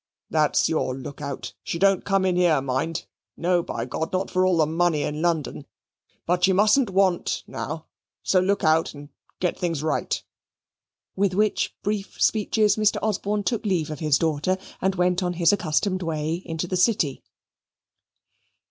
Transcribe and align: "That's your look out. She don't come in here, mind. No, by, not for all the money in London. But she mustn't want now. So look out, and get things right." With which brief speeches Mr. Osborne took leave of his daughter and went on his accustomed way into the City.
"That's 0.31 0.67
your 0.67 0.95
look 0.95 1.21
out. 1.21 1.53
She 1.61 1.77
don't 1.77 2.03
come 2.03 2.25
in 2.25 2.35
here, 2.35 2.59
mind. 2.59 3.05
No, 3.37 3.61
by, 3.61 3.87
not 4.11 4.31
for 4.31 4.47
all 4.47 4.57
the 4.57 4.65
money 4.65 5.03
in 5.03 5.21
London. 5.21 5.67
But 6.25 6.43
she 6.43 6.53
mustn't 6.53 6.89
want 6.89 7.43
now. 7.45 7.85
So 8.23 8.39
look 8.39 8.63
out, 8.63 8.95
and 8.95 9.09
get 9.39 9.59
things 9.59 9.83
right." 9.83 10.23
With 11.15 11.35
which 11.35 11.75
brief 11.83 12.19
speeches 12.19 12.77
Mr. 12.77 12.97
Osborne 13.03 13.43
took 13.43 13.63
leave 13.63 13.91
of 13.91 13.99
his 13.99 14.17
daughter 14.17 14.57
and 14.81 14.95
went 14.95 15.21
on 15.21 15.33
his 15.33 15.53
accustomed 15.53 16.01
way 16.01 16.41
into 16.45 16.65
the 16.65 16.77
City. 16.77 17.21